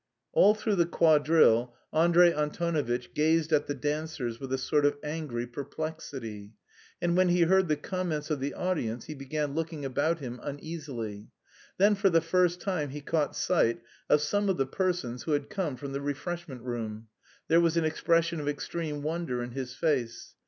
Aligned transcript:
All 0.33 0.55
through 0.55 0.77
the 0.77 0.87
quadrille 0.87 1.75
Andrey 1.93 2.33
Antonovitch 2.33 3.13
gazed 3.13 3.53
at 3.53 3.67
the 3.67 3.75
dancers 3.75 4.39
with 4.39 4.51
a 4.51 4.57
sort 4.57 4.83
of 4.83 4.97
angry 5.03 5.45
perplexity, 5.45 6.53
and 6.99 7.15
when 7.15 7.29
he 7.29 7.43
heard 7.43 7.67
the 7.67 7.75
comments 7.75 8.31
of 8.31 8.39
the 8.39 8.55
audience 8.55 9.05
he 9.05 9.13
began 9.13 9.53
looking 9.53 9.85
about 9.85 10.17
him 10.17 10.39
uneasily. 10.41 11.27
Then 11.77 11.93
for 11.93 12.09
the 12.09 12.19
first 12.19 12.61
time 12.61 12.89
he 12.89 13.01
caught 13.01 13.35
sight 13.35 13.83
of 14.09 14.21
some 14.21 14.49
of 14.49 14.57
the 14.57 14.65
persons 14.65 15.21
who 15.21 15.33
had 15.33 15.51
come 15.51 15.77
from 15.77 15.91
the 15.91 16.01
refreshment 16.01 16.63
room; 16.63 17.05
there 17.47 17.61
was 17.61 17.77
an 17.77 17.85
expression 17.85 18.39
of 18.39 18.47
extreme 18.49 19.03
wonder 19.03 19.43
in 19.43 19.51
his 19.51 19.75
face. 19.75 20.33